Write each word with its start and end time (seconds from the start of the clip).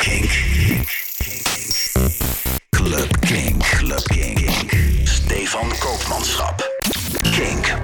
Kink. 0.00 0.30
Club 2.70 3.20
Kink. 3.20 3.62
Club 3.62 4.02
Kink. 4.08 4.50
Stefan 5.04 5.68
Koopmanschap. 5.78 6.62
Kink. 7.22 7.74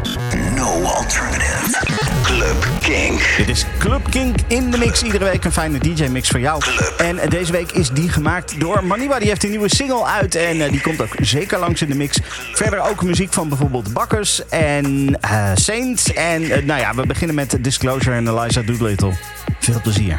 No 0.55 0.83
alternative. 0.83 1.77
Club 2.23 2.67
Kink. 2.81 3.35
Dit 3.37 3.49
is 3.49 3.65
Club 3.79 4.11
Kink 4.11 4.37
in 4.47 4.71
de 4.71 4.79
mix. 4.79 5.03
Iedere 5.03 5.25
week 5.25 5.45
een 5.45 5.53
fijne 5.53 5.79
DJ-mix 5.79 6.29
voor 6.29 6.41
jou. 6.41 6.63
En 6.99 7.19
eh, 7.19 7.31
deze 7.31 7.53
week 7.53 7.73
is 7.73 7.91
die 7.91 8.09
gemaakt 8.09 8.61
door 8.61 8.85
Maniba. 8.85 9.19
Die 9.19 9.29
heeft 9.29 9.45
een 9.45 9.51
nieuwe 9.51 9.75
single 9.75 10.05
uit 10.05 10.35
en 10.35 10.61
eh, 10.61 10.71
die 10.71 10.80
komt 10.80 11.03
ook 11.03 11.14
zeker 11.21 11.59
langs 11.59 11.83
in 11.83 11.89
de 11.89 11.96
mix. 11.96 12.19
Verder 12.53 12.80
ook 12.80 13.03
muziek 13.03 13.33
van 13.33 13.48
bijvoorbeeld 13.48 13.93
Bakkers 13.93 14.48
en 14.48 15.19
eh, 15.21 15.51
Saints. 15.55 16.12
En 16.12 16.67
nou 16.67 16.80
ja, 16.80 16.95
we 16.95 17.07
beginnen 17.07 17.37
met 17.37 17.57
Disclosure 17.61 18.17
en 18.17 18.29
Eliza 18.29 18.62
Doolittle. 18.62 19.12
Veel 19.59 19.80
plezier. 19.80 20.19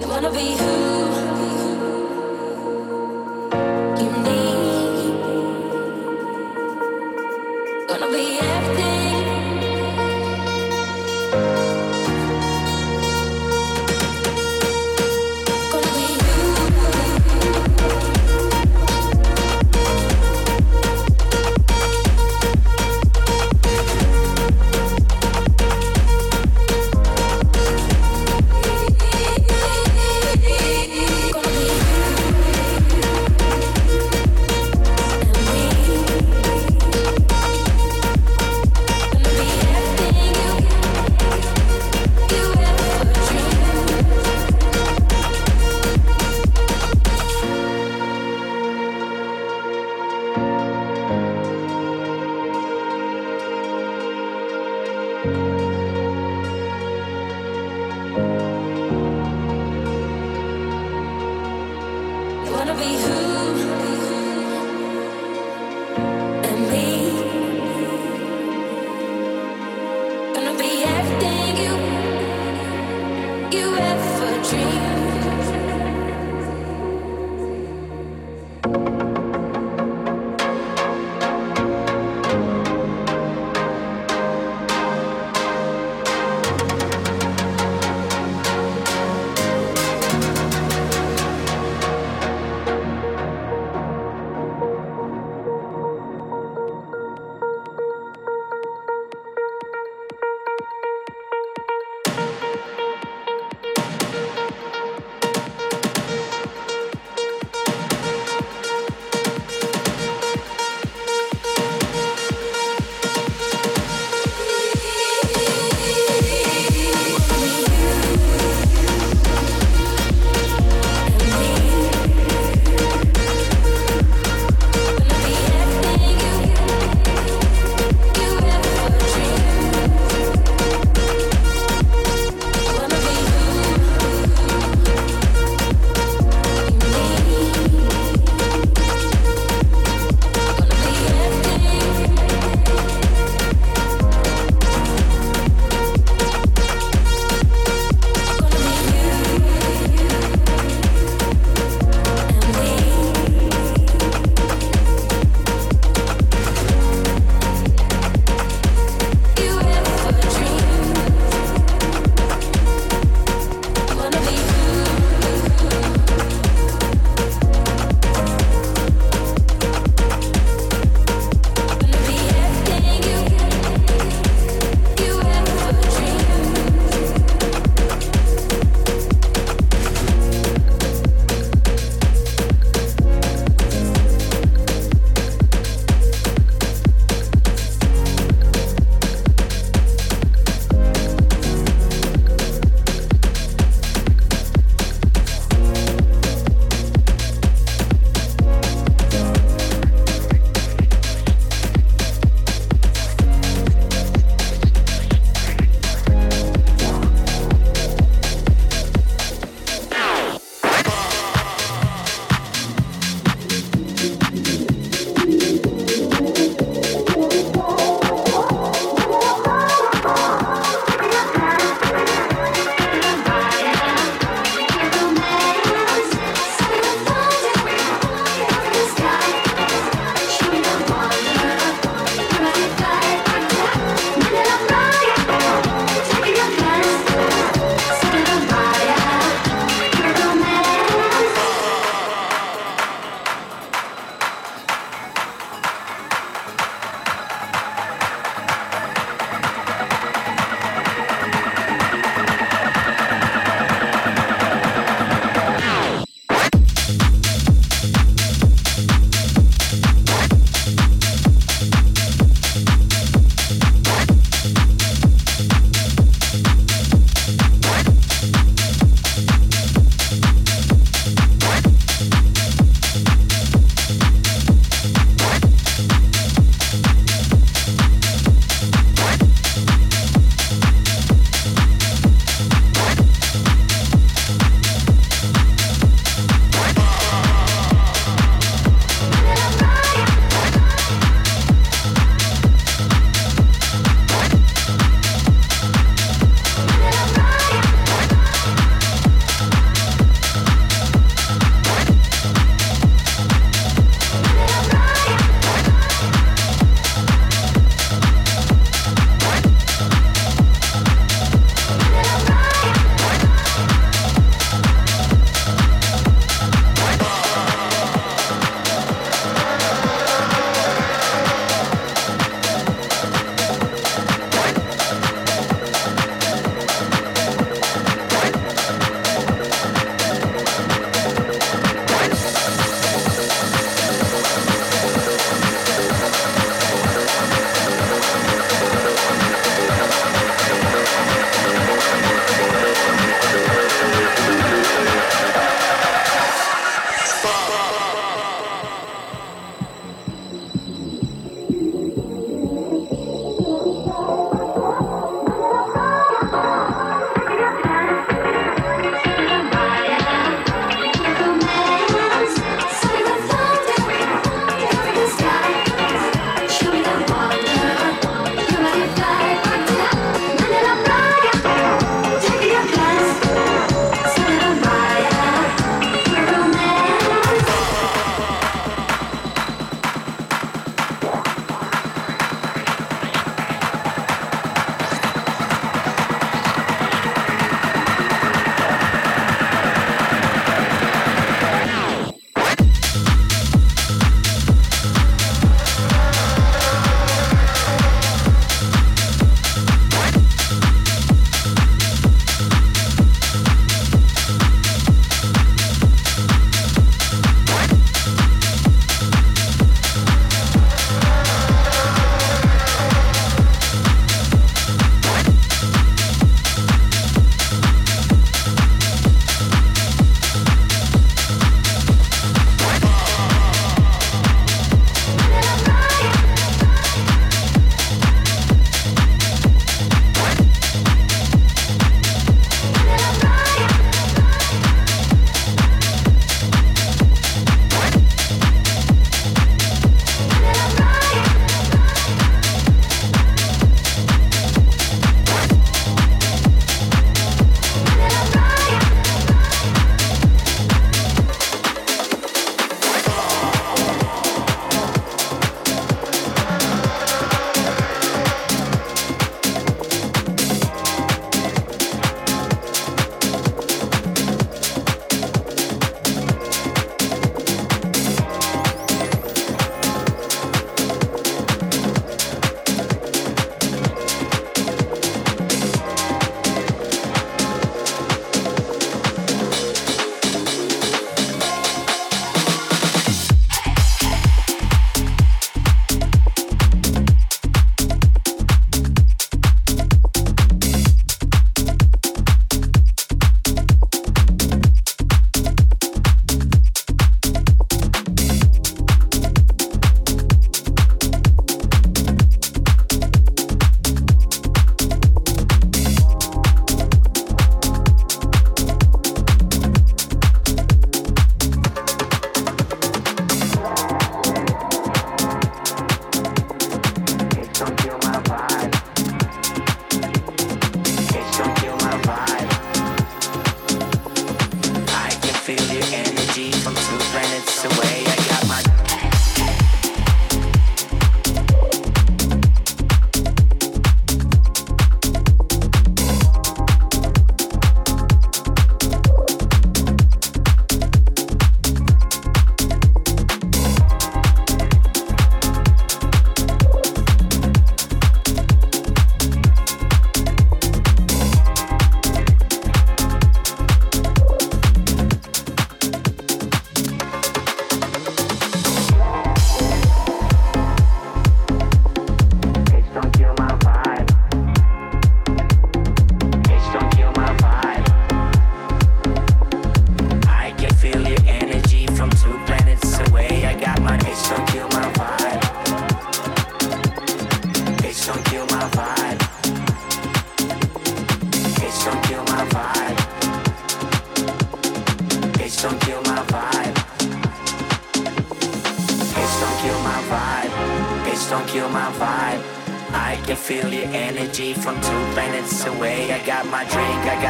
Wanna 0.00 0.30
be 0.32 0.56
who 0.56 0.89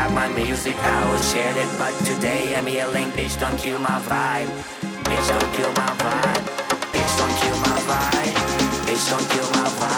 my 0.09 0.28
music 0.28 0.76
I 0.76 1.11
will 1.11 1.21
share 1.21 1.57
it 1.57 1.69
But 1.78 1.92
today 2.04 2.54
I'm 2.57 2.69
yelling 2.69 3.11
Bitch 3.12 3.38
don't 3.38 3.59
kill 3.59 3.78
my 3.78 4.00
vibe. 4.09 4.49
Bitch 5.04 5.28
don't 5.28 5.52
kill 5.54 5.73
my 5.73 5.90
vibe. 6.02 6.45
Bitch 6.92 7.14
don't 7.19 7.37
kill 7.40 7.59
my 7.66 7.76
vibe. 7.88 8.35
Bitch 8.87 9.11
don't 9.11 9.28
kill 9.30 9.50
my 9.50 9.69
vibe. 9.69 9.89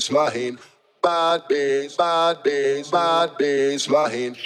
bass 0.00 0.10
line. 0.10 0.58
Bad 1.02 1.42
bass, 1.48 1.96
bad 1.96 2.42
bass, 2.42 2.90
bad 2.90 3.36
bass 3.38 3.88
line. 3.88 4.36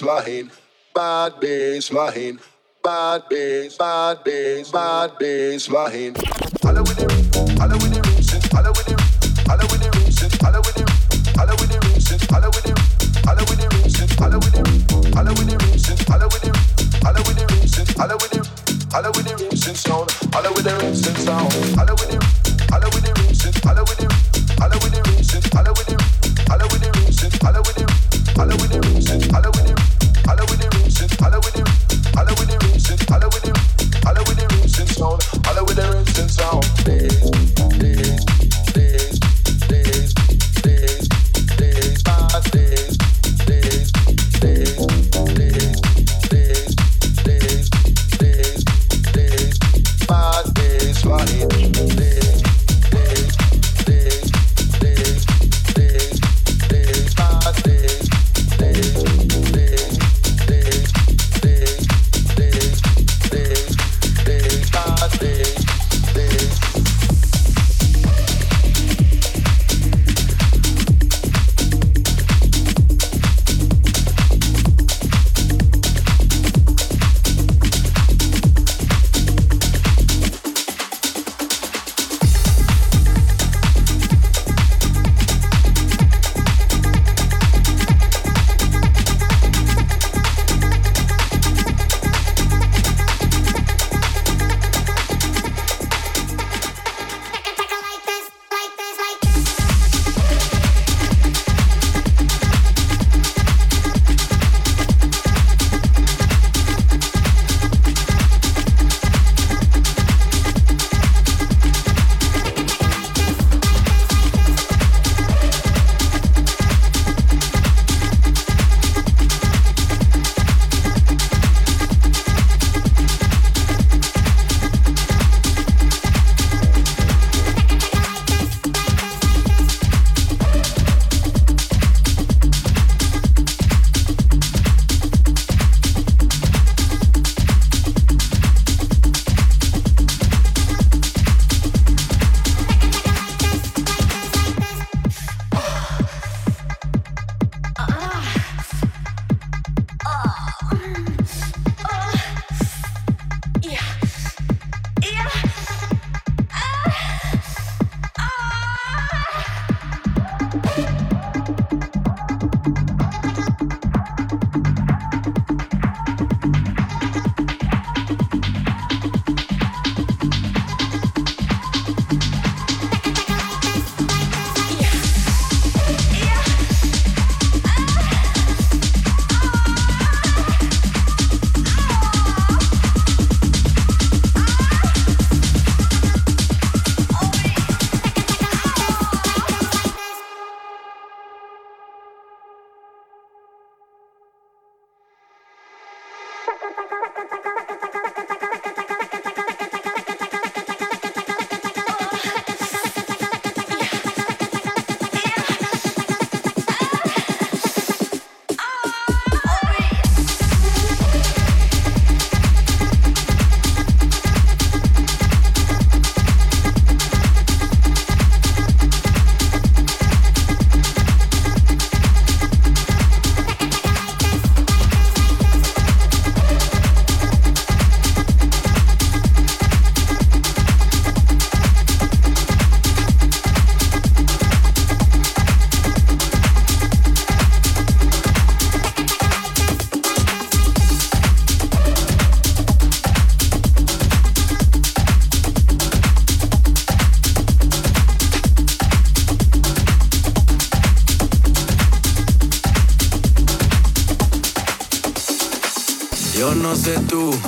baseline, 0.00 0.50
bad 0.94 1.32
baseline, 1.40 2.38
bad 2.82 3.28
bass, 3.28 3.76
bad 3.76 4.24
bass, 4.24 4.70
bad 4.70 5.10
baseline. 5.18 6.27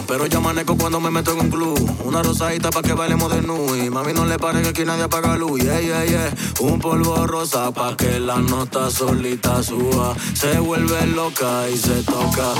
Pero 0.06 0.26
yo 0.26 0.40
manejo 0.40 0.76
cuando 0.76 1.00
me 1.00 1.10
meto 1.10 1.32
en 1.32 1.40
un 1.40 1.50
club. 1.50 1.96
Una 2.04 2.22
rosadita 2.22 2.70
pa' 2.70 2.82
que 2.82 2.92
bailemos 2.92 3.32
de 3.32 3.40
nu. 3.40 3.74
Y 3.74 3.88
mami, 3.88 4.12
no 4.12 4.26
le 4.26 4.38
pare 4.38 4.60
que 4.60 4.68
aquí 4.68 4.84
nadie 4.84 5.04
apaga 5.04 5.36
luz. 5.36 5.62
Yeah, 5.62 5.80
yeah, 5.80 6.04
yeah. 6.04 6.34
Un 6.60 6.78
polvo 6.78 7.26
rosa 7.26 7.70
pa' 7.70 7.96
que 7.96 8.20
la 8.20 8.36
nota 8.36 8.90
solita 8.90 9.62
suba. 9.62 10.14
Se 10.34 10.58
vuelve 10.58 11.06
loca 11.06 11.68
y 11.70 11.76
se 11.76 12.02
toca. 12.02 12.52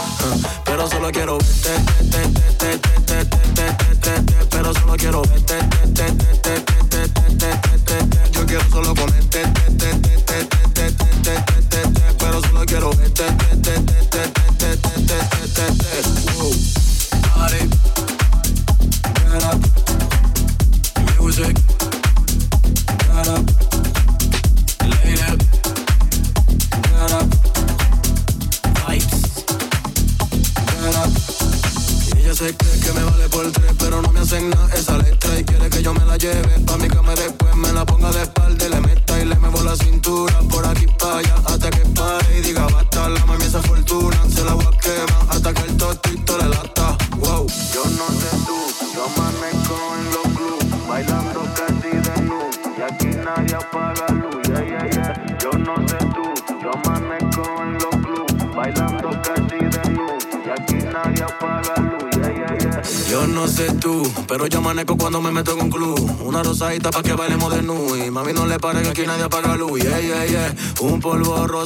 Pero 0.64 0.88
solo 0.88 1.10
quiero 1.10 1.38
verte, 1.38 1.74
te, 2.10 2.28
te, 2.56 2.78
te, 2.78 2.78
te, 2.78 3.24
te, 3.24 3.24
te, 3.54 3.96
te, 3.96 4.22
te, 4.22 4.46
pero 4.50 4.72
solo 4.72 4.94
quiero 4.96 5.22
verte, 5.22 5.58
te, 5.94 6.04
te, 6.04 6.36
te, 6.36 6.60
te 6.60 6.69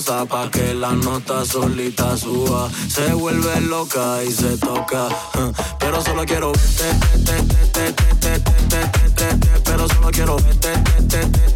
pa' 0.02 0.50
que 0.50 0.74
la 0.74 0.90
nota 0.90 1.44
solita 1.44 2.16
suba. 2.16 2.68
Se 2.88 3.14
vuelve 3.14 3.60
loca 3.60 4.24
y 4.24 4.32
se 4.32 4.56
toca. 4.58 5.08
Pero 5.78 6.02
solo 6.02 6.24
quiero 6.24 6.50
verte, 6.50 6.92
pero 9.64 9.88
solo 9.88 10.10
quiero 10.10 10.36
verte, 10.36 11.53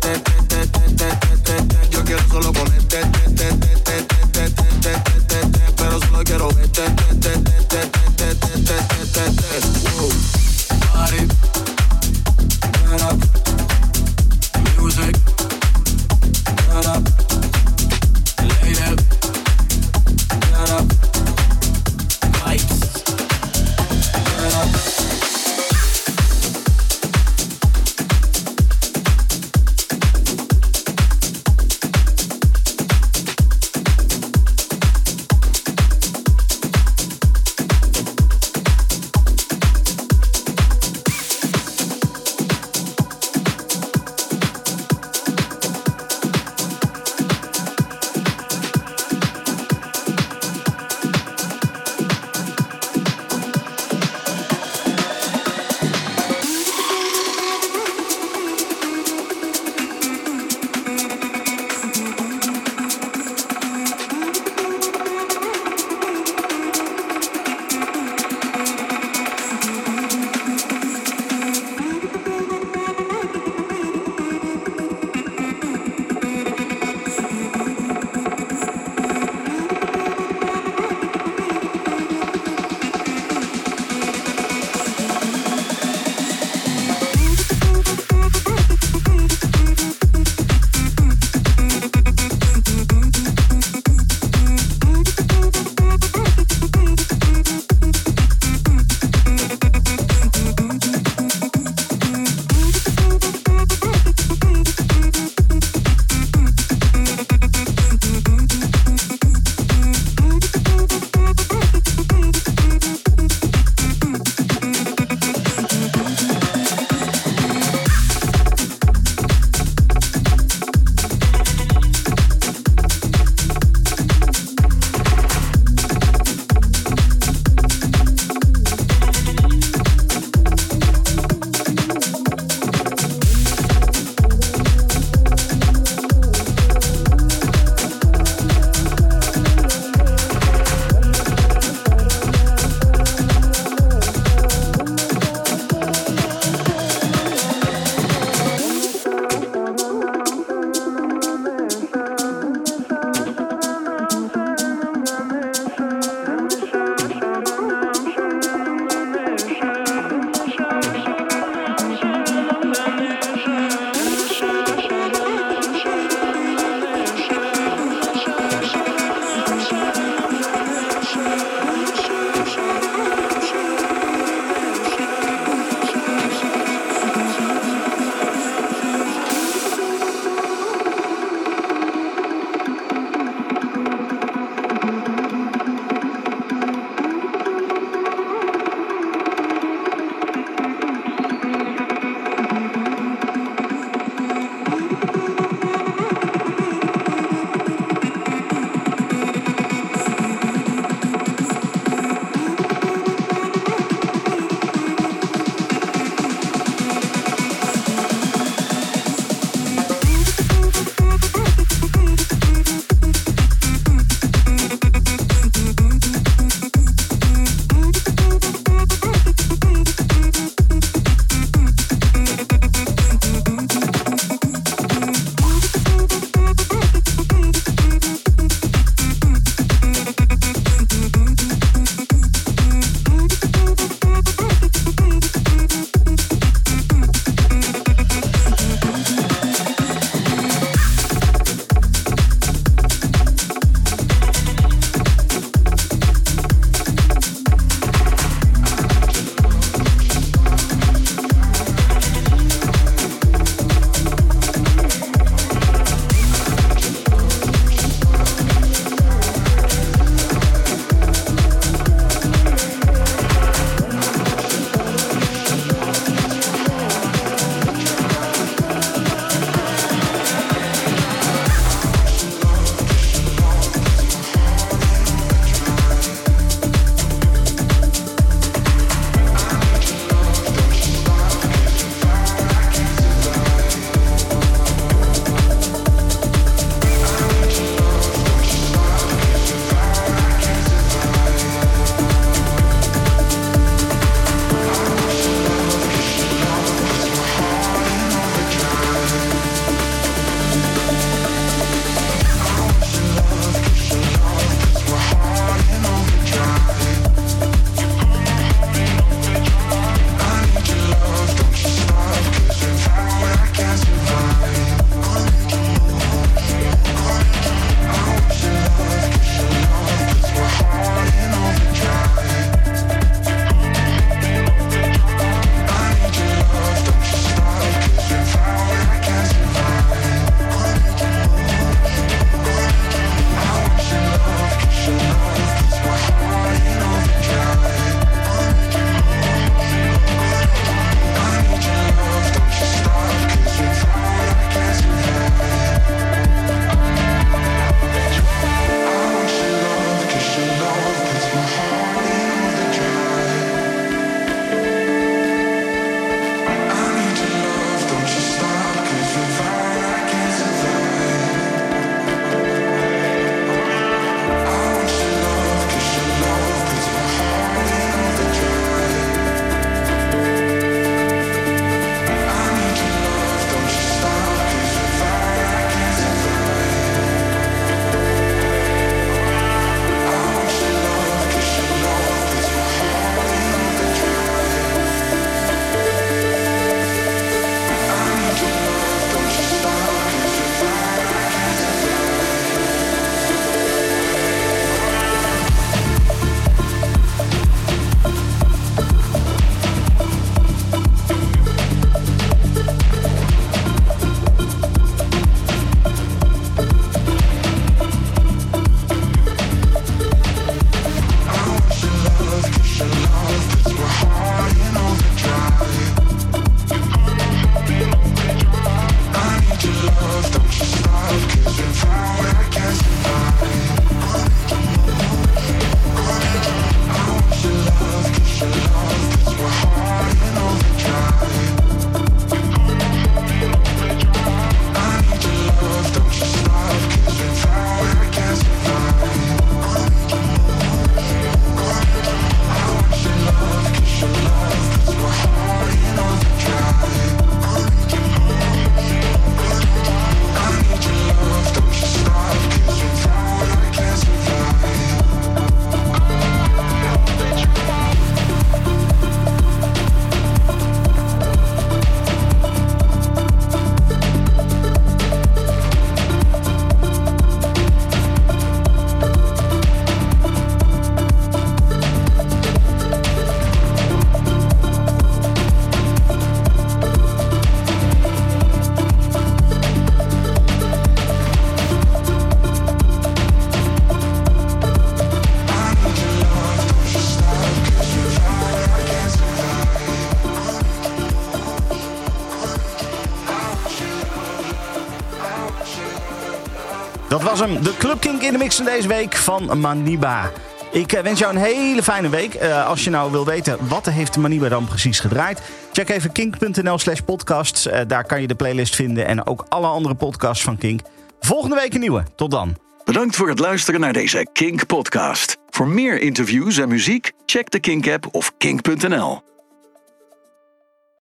was 497.29 497.41
hem, 497.41 497.63
de 497.63 497.77
Club 497.77 498.01
Kink 498.01 498.23
in 498.23 498.33
de 498.33 498.39
mix 498.39 498.57
van 498.57 498.65
deze 498.65 498.89
week 498.89 499.17
van 499.17 499.61
Maniba. 499.61 500.31
Ik 500.71 500.93
eh, 500.93 501.03
wens 501.03 501.19
jou 501.19 501.35
een 501.35 501.41
hele 501.41 501.83
fijne 501.83 502.09
week. 502.09 502.35
Eh, 502.35 502.67
als 502.67 502.85
je 502.85 502.91
nou 502.91 503.11
wil 503.11 503.25
weten 503.25 503.69
wat 503.69 503.87
heeft 503.87 504.17
Maniba 504.17 504.49
dan 504.49 504.65
precies 504.65 505.01
gedraaid, 505.01 505.43
check 505.73 505.89
even 505.89 506.13
kink.nl 506.13 506.79
slash 506.79 507.01
podcasts. 507.01 507.67
Eh, 507.67 507.81
daar 507.87 508.05
kan 508.05 508.21
je 508.21 508.27
de 508.27 508.35
playlist 508.35 508.75
vinden 508.75 509.07
en 509.07 509.27
ook 509.27 509.45
alle 509.49 509.67
andere 509.67 509.95
podcasts 509.95 510.45
van 510.45 510.59
Kink. 510.59 510.81
Volgende 511.21 511.57
week 511.57 511.75
een 511.75 511.81
nieuwe. 511.81 512.03
Tot 512.17 512.31
dan. 512.31 512.57
Bedankt 512.85 513.17
voor 513.17 513.29
het 513.29 513.39
luisteren 513.39 513.81
naar 513.81 513.93
deze 513.93 514.27
Kink 514.33 514.67
podcast. 514.67 515.37
Voor 515.51 515.69
meer 515.69 516.01
interviews 516.01 516.59
en 516.59 516.69
muziek, 516.69 517.13
check 517.27 517.51
de 517.51 517.61
Kink 517.61 517.89
app 517.89 518.09
of 518.11 518.33
kink.nl. 518.39 519.23